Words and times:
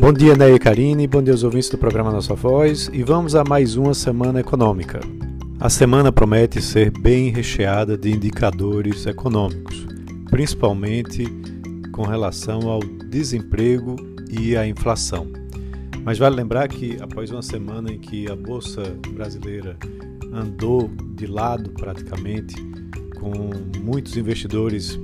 Bom 0.00 0.12
dia, 0.12 0.36
Ney 0.36 0.54
e 0.54 0.58
Karine, 0.60 1.08
bom 1.08 1.20
dia 1.20 1.34
aos 1.34 1.42
ouvintes 1.42 1.68
do 1.68 1.76
programa 1.76 2.12
Nossa 2.12 2.32
Voz 2.32 2.88
e 2.92 3.02
vamos 3.02 3.34
a 3.34 3.42
mais 3.42 3.76
uma 3.76 3.92
semana 3.92 4.38
econômica. 4.38 5.00
A 5.58 5.68
semana 5.68 6.12
promete 6.12 6.62
ser 6.62 6.92
bem 6.92 7.30
recheada 7.30 7.98
de 7.98 8.08
indicadores 8.08 9.06
econômicos, 9.06 9.84
principalmente 10.30 11.26
com 11.90 12.02
relação 12.02 12.70
ao 12.70 12.78
desemprego 12.80 13.96
e 14.30 14.56
à 14.56 14.64
inflação. 14.64 15.26
Mas 16.04 16.16
vale 16.16 16.36
lembrar 16.36 16.68
que 16.68 16.96
após 17.02 17.32
uma 17.32 17.42
semana 17.42 17.90
em 17.90 17.98
que 17.98 18.30
a 18.30 18.36
bolsa 18.36 18.82
brasileira 19.10 19.76
andou 20.32 20.88
de 21.16 21.26
lado 21.26 21.70
praticamente, 21.70 22.54
com 23.18 23.50
muitos 23.82 24.16
investidores 24.16 24.96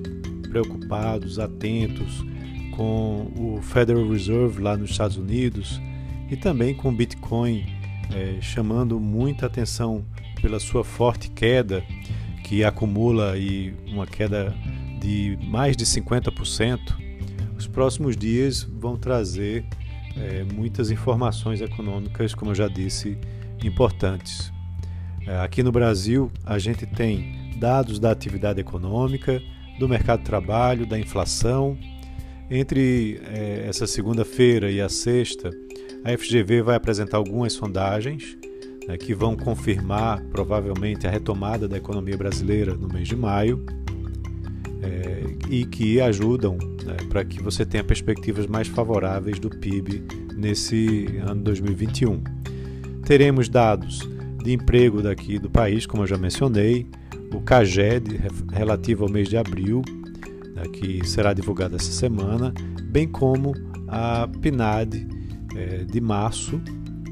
preocupados, 0.49 1.41
atentos 1.41 2.25
com 2.77 3.31
o 3.37 3.61
Federal 3.63 4.09
Reserve 4.09 4.61
lá 4.61 4.77
nos 4.77 4.91
Estados 4.91 5.17
Unidos 5.17 5.81
e 6.31 6.37
também 6.37 6.75
com 6.75 6.89
o 6.89 6.93
Bitcoin 6.93 7.65
é, 8.13 8.41
chamando 8.41 8.99
muita 9.01 9.47
atenção 9.47 10.05
pela 10.41 10.61
sua 10.61 10.85
forte 10.85 11.31
queda, 11.31 11.83
que 12.43 12.65
acumula 12.65 13.33
aí 13.33 13.75
uma 13.87 14.07
queda 14.07 14.55
de 15.01 15.39
mais 15.43 15.77
de 15.77 15.85
50%. 15.85 16.79
Os 17.57 17.67
próximos 17.67 18.17
dias 18.17 18.63
vão 18.63 18.97
trazer 18.97 19.65
é, 20.17 20.45
muitas 20.45 20.91
informações 20.91 21.61
econômicas, 21.61 22.35
como 22.35 22.51
eu 22.51 22.55
já 22.55 22.69
disse, 22.69 23.17
importantes. 23.63 24.53
É, 25.27 25.39
aqui 25.41 25.63
no 25.63 25.73
Brasil, 25.73 26.31
a 26.45 26.59
gente 26.59 26.87
tem 26.87 27.55
dados 27.57 27.99
da 27.99 28.11
atividade 28.11 28.61
econômica, 28.61 29.41
do 29.79 29.89
mercado 29.89 30.21
de 30.21 30.27
trabalho, 30.27 30.87
da 30.87 30.99
inflação. 30.99 31.77
Entre 32.51 33.21
é, 33.25 33.67
essa 33.69 33.87
segunda-feira 33.87 34.71
e 34.71 34.81
a 34.81 34.89
sexta, 34.89 35.51
a 36.05 36.17
FGV 36.17 36.63
vai 36.63 36.77
apresentar 36.77 37.17
algumas 37.17 37.55
sondagens 37.55 38.37
né, 38.87 38.99
que 38.99 39.15
vão 39.15 39.35
confirmar 39.35 40.23
provavelmente 40.25 41.07
a 41.07 41.11
retomada 41.11 41.67
da 41.67 41.79
economia 41.79 42.17
brasileira 42.17 42.75
no 42.75 42.89
mês 42.89 43.09
de 43.09 43.17
maio 43.17 43.65
é, 44.83 45.23
e 45.49 45.65
que 45.65 46.01
ajudam 46.01 46.59
né, 46.85 46.97
para 47.09 47.25
que 47.25 47.43
você 47.43 47.65
tenha 47.65 47.83
perspectivas 47.83 48.47
mais 48.47 48.69
favoráveis 48.69 49.39
do 49.39 49.49
PIB 49.49 50.05
nesse 50.37 51.07
ano 51.27 51.43
2021. 51.43 52.23
Teremos 53.07 53.49
dados 53.49 54.07
de 54.43 54.53
emprego 54.53 55.01
daqui 55.01 55.39
do 55.39 55.49
país, 55.49 55.87
como 55.87 56.03
eu 56.03 56.07
já 56.07 56.19
mencionei, 56.19 56.87
o 57.33 57.41
CAGED 57.41 58.21
relativo 58.53 59.05
ao 59.05 59.11
mês 59.11 59.29
de 59.29 59.37
abril, 59.39 59.83
né, 60.55 60.65
que 60.73 61.07
será 61.07 61.33
divulgado 61.33 61.77
essa 61.77 61.93
semana, 61.93 62.53
bem 62.85 63.09
como 63.09 63.53
a 63.89 64.29
PNAD 64.41 65.07
é, 65.55 65.85
de 65.85 66.01
março, 66.01 66.61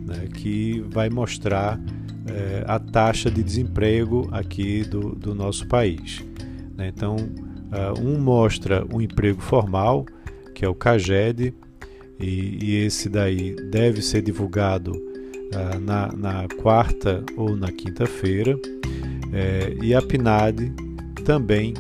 né, 0.07 0.29
que 0.35 0.85
vai 0.91 1.11
mostrar 1.11 1.81
é, 2.27 2.65
a 2.67 2.79
taxa 2.79 3.31
de 3.31 3.43
desemprego 3.43 4.29
aqui 4.31 4.85
do, 4.85 5.15
do 5.15 5.35
nosso 5.35 5.67
país. 5.67 6.25
Né. 6.77 6.93
Então, 6.95 7.17
uh, 7.17 8.01
um 8.01 8.21
mostra 8.21 8.87
o 8.93 9.01
emprego 9.01 9.41
formal, 9.41 10.07
que 10.55 10.65
é 10.65 10.69
o 10.69 10.75
CAGED, 10.75 11.55
e, 12.21 12.59
e 12.63 12.77
esse 12.85 13.09
daí 13.09 13.57
deve 13.71 14.03
ser 14.03 14.23
divulgado 14.23 14.93
uh, 14.93 15.81
na, 15.81 16.13
na 16.13 16.47
quarta 16.61 17.25
ou 17.37 17.57
na 17.57 17.73
quinta-feira, 17.73 18.57
é, 19.33 19.75
e 19.83 19.95
a 19.95 20.03
PNAD 20.03 20.73
também 21.25 21.73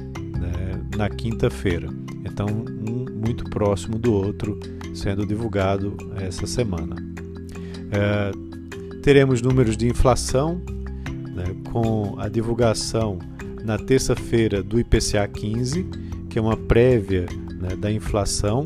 na 0.96 1.08
quinta-feira. 1.08 1.88
Então, 2.24 2.46
um 2.46 3.02
muito 3.26 3.44
próximo 3.44 3.98
do 3.98 4.12
outro 4.12 4.58
sendo 4.94 5.26
divulgado 5.26 5.96
essa 6.20 6.46
semana. 6.46 6.96
É, 7.90 8.30
teremos 9.02 9.40
números 9.42 9.76
de 9.76 9.88
inflação 9.88 10.60
né, 11.34 11.44
com 11.70 12.16
a 12.18 12.28
divulgação 12.28 13.18
na 13.64 13.78
terça-feira 13.78 14.62
do 14.62 14.78
IPCA 14.78 15.26
15, 15.28 15.86
que 16.28 16.38
é 16.38 16.42
uma 16.42 16.56
prévia 16.56 17.26
né, 17.60 17.76
da 17.76 17.90
inflação, 17.90 18.64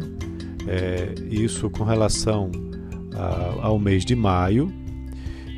é, 0.66 1.14
isso 1.30 1.70
com 1.70 1.84
relação 1.84 2.50
a, 3.14 3.66
ao 3.66 3.78
mês 3.78 4.04
de 4.04 4.16
maio, 4.16 4.72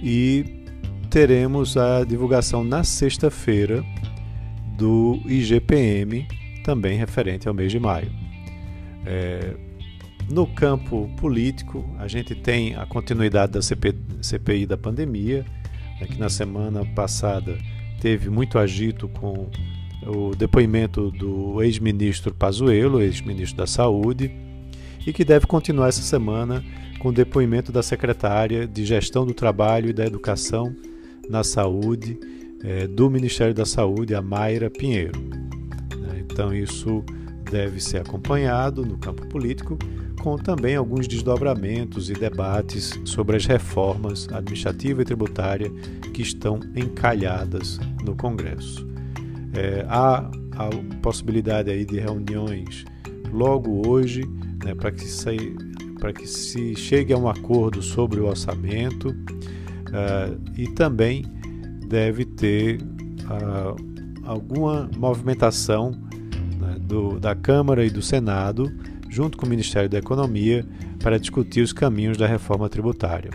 e 0.02 0.44
teremos 1.10 1.76
a 1.76 2.04
divulgação 2.04 2.62
na 2.62 2.84
sexta-feira 2.84 3.82
do 4.76 5.20
IGPM, 5.26 6.26
também 6.68 6.98
referente 6.98 7.48
ao 7.48 7.54
mês 7.54 7.72
de 7.72 7.80
maio. 7.80 8.12
É, 9.06 9.54
no 10.30 10.46
campo 10.46 11.08
político, 11.16 11.82
a 11.98 12.06
gente 12.06 12.34
tem 12.34 12.76
a 12.76 12.84
continuidade 12.84 13.52
da 13.52 13.62
CP, 13.62 13.94
CPI 14.20 14.66
da 14.66 14.76
pandemia, 14.76 15.46
né, 15.98 16.06
que 16.06 16.18
na 16.18 16.28
semana 16.28 16.84
passada 16.94 17.56
teve 18.02 18.28
muito 18.28 18.58
agito 18.58 19.08
com 19.08 19.48
o 20.06 20.36
depoimento 20.36 21.10
do 21.10 21.62
ex-ministro 21.62 22.34
Pazuello, 22.34 23.00
ex-ministro 23.00 23.56
da 23.56 23.66
Saúde, 23.66 24.30
e 25.06 25.10
que 25.10 25.24
deve 25.24 25.46
continuar 25.46 25.88
essa 25.88 26.02
semana 26.02 26.62
com 26.98 27.08
o 27.08 27.12
depoimento 27.12 27.72
da 27.72 27.82
secretária 27.82 28.66
de 28.66 28.84
Gestão 28.84 29.24
do 29.24 29.32
Trabalho 29.32 29.88
e 29.88 29.94
da 29.94 30.04
Educação 30.04 30.76
na 31.30 31.42
Saúde 31.42 32.20
é, 32.62 32.86
do 32.86 33.08
Ministério 33.08 33.54
da 33.54 33.64
Saúde, 33.64 34.14
a 34.14 34.20
Mayra 34.20 34.68
Pinheiro. 34.68 35.57
Então, 36.38 36.54
isso 36.54 37.04
deve 37.50 37.80
ser 37.80 37.96
acompanhado 37.96 38.86
no 38.86 38.96
campo 38.96 39.26
político, 39.26 39.76
com 40.22 40.36
também 40.36 40.76
alguns 40.76 41.08
desdobramentos 41.08 42.10
e 42.10 42.12
debates 42.12 42.96
sobre 43.04 43.36
as 43.36 43.44
reformas 43.44 44.28
administrativa 44.32 45.02
e 45.02 45.04
tributária 45.04 45.68
que 46.14 46.22
estão 46.22 46.60
encalhadas 46.76 47.80
no 48.04 48.14
Congresso. 48.14 48.86
É, 49.52 49.84
há 49.88 50.30
a 50.54 50.70
possibilidade 51.02 51.72
aí 51.72 51.84
de 51.84 51.98
reuniões 51.98 52.84
logo 53.32 53.88
hoje 53.88 54.22
né, 54.64 54.76
para 54.76 54.92
que, 54.92 55.06
se, 55.06 55.56
que 56.14 56.26
se 56.28 56.76
chegue 56.76 57.12
a 57.12 57.18
um 57.18 57.28
acordo 57.28 57.82
sobre 57.82 58.20
o 58.20 58.26
orçamento 58.26 59.08
uh, 59.08 60.40
e 60.56 60.68
também 60.68 61.24
deve 61.88 62.24
ter 62.24 62.80
uh, 63.24 63.74
alguma 64.24 64.88
movimentação 64.96 66.06
do, 66.88 67.20
da 67.20 67.34
Câmara 67.34 67.84
e 67.84 67.90
do 67.90 68.00
Senado, 68.00 68.72
junto 69.10 69.36
com 69.36 69.44
o 69.44 69.48
Ministério 69.48 69.88
da 69.88 69.98
Economia, 69.98 70.66
para 71.02 71.18
discutir 71.18 71.60
os 71.60 71.72
caminhos 71.72 72.16
da 72.16 72.26
reforma 72.26 72.68
tributária. 72.68 73.30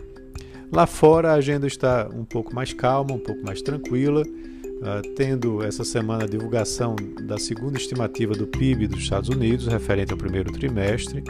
Lá 0.72 0.88
fora 0.88 1.32
a 1.32 1.36
agenda 1.36 1.68
está 1.68 2.10
um 2.12 2.26
pouco 2.26 2.54
mais 2.54 2.74
calma, 2.74 3.14
um 3.14 3.20
pouco 3.20 3.46
mais 3.46 3.62
tranquila, 3.62 4.24
uh, 4.24 5.14
tendo 5.16 5.64
essa 5.64 5.84
semana 5.84 6.24
a 6.24 6.28
divulgação 6.28 6.96
da 7.28 7.38
segunda 7.38 7.78
estimativa 7.78 8.34
do 8.34 8.48
PIB 8.48 8.88
dos 8.88 9.00
Estados 9.00 9.30
Unidos, 9.30 9.68
referente 9.68 10.12
ao 10.12 10.18
primeiro 10.18 10.52
trimestre. 10.52 11.24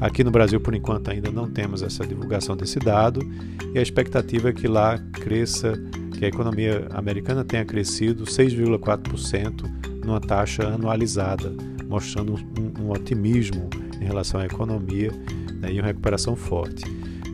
Aqui 0.00 0.22
no 0.22 0.30
Brasil, 0.30 0.60
por 0.60 0.76
enquanto, 0.76 1.10
ainda 1.10 1.28
não 1.32 1.50
temos 1.50 1.82
essa 1.82 2.06
divulgação 2.06 2.56
desse 2.56 2.78
dado 2.78 3.20
e 3.74 3.80
a 3.80 3.82
expectativa 3.82 4.50
é 4.50 4.52
que 4.52 4.68
lá 4.68 4.96
cresça, 4.96 5.72
que 6.16 6.24
a 6.24 6.28
economia 6.28 6.86
americana 6.92 7.44
tenha 7.44 7.64
crescido 7.64 8.24
6,4% 8.24 9.77
numa 10.08 10.20
taxa 10.20 10.66
anualizada, 10.66 11.54
mostrando 11.86 12.34
um, 12.34 12.82
um, 12.82 12.90
otimismo 12.90 13.68
em 14.00 14.04
relação 14.04 14.40
à 14.40 14.46
economia 14.46 15.12
né, 15.60 15.72
e 15.72 15.78
uma 15.78 15.86
recuperação 15.86 16.34
forte. 16.34 16.84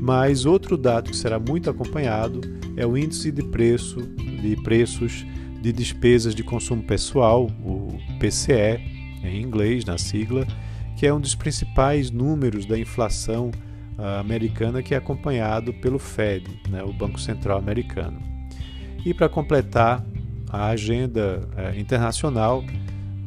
Mas 0.00 0.44
outro 0.44 0.76
dado 0.76 1.10
que 1.10 1.16
será 1.16 1.38
muito 1.38 1.70
acompanhado 1.70 2.40
é 2.76 2.84
o 2.84 2.98
índice 2.98 3.30
de 3.30 3.42
preço 3.44 4.02
de 4.42 4.56
preços 4.62 5.24
de 5.62 5.72
despesas 5.72 6.34
de 6.34 6.42
consumo 6.42 6.82
pessoal, 6.82 7.46
o 7.64 7.88
PCE 8.18 8.78
em 9.22 9.40
inglês, 9.40 9.86
na 9.86 9.96
sigla, 9.96 10.46
que 10.98 11.06
é 11.06 11.14
um 11.14 11.18
dos 11.18 11.34
principais 11.34 12.10
números 12.10 12.66
da 12.66 12.78
inflação 12.78 13.50
uh, 13.98 14.20
americana 14.20 14.82
que 14.82 14.94
é 14.94 14.98
acompanhado 14.98 15.72
pelo 15.72 15.98
Fed, 15.98 16.44
né, 16.68 16.82
o 16.82 16.92
Banco 16.92 17.18
Central 17.18 17.56
americano. 17.56 18.20
E 19.06 19.14
para 19.14 19.28
completar 19.28 20.04
a 20.54 20.68
agenda 20.68 21.40
uh, 21.56 21.78
internacional, 21.78 22.64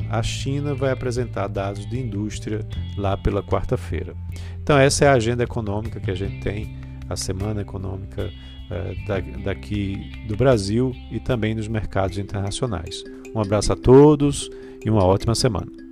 a 0.10 0.24
China 0.24 0.74
vai 0.74 0.92
apresentar 0.92 1.48
dados 1.48 1.86
de 1.90 2.00
indústria 2.00 2.66
lá 2.98 3.18
pela 3.18 3.44
quarta-feira. 3.44 4.16
Então, 4.62 4.78
essa 4.78 5.06
é 5.06 5.08
a 5.08 5.14
agenda 5.14 5.44
econômica 5.44 6.00
que 6.00 6.12
a 6.12 6.16
gente 6.16 6.40
tem, 6.40 6.78
a 7.10 7.16
semana 7.16 7.62
econômica 7.62 8.30
uh, 8.30 9.44
daqui 9.44 10.26
do 10.28 10.36
Brasil 10.36 10.94
e 11.12 11.20
também 11.20 11.54
nos 11.54 11.68
mercados 11.68 12.18
internacionais. 12.18 13.04
Um 13.36 13.42
abraço 13.42 13.74
a 13.74 13.76
todos 13.76 14.50
e 14.86 14.90
uma 14.90 15.04
ótima 15.04 15.36
semana. 15.36 15.87